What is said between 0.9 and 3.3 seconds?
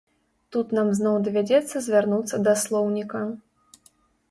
зноў давядзецца звярнуцца да слоўніка.